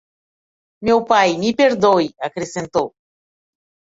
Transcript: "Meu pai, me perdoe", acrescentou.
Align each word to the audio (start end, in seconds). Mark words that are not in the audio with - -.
"Meu 0.87 0.99
pai, 1.11 1.29
me 1.41 1.51
perdoe", 1.59 2.07
acrescentou. 2.27 2.87